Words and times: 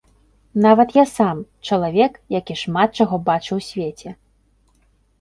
Нават 0.65 0.89
я 0.95 1.03
сам, 1.17 1.43
чалавек, 1.69 2.13
які 2.39 2.59
шмат 2.65 2.89
чаго 3.01 3.23
бачыў 3.31 3.55
у 3.63 3.67
свеце. 3.71 4.09